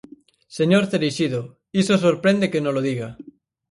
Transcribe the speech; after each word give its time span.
Señor 0.57 0.83
Cereixido, 0.91 1.41
iso 1.81 1.93
sorprende 2.05 2.51
que 2.51 2.61
nolo 2.65 2.81
diga. 2.89 3.09